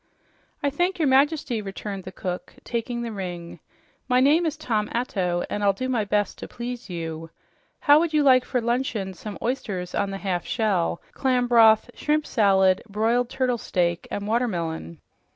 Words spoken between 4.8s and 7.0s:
Atto, and I'll do my best to please